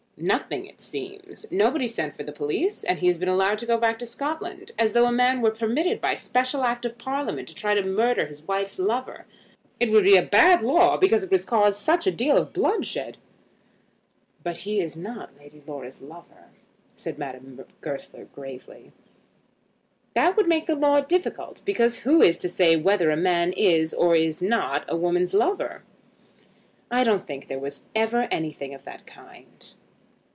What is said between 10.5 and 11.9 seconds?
law, because it would cause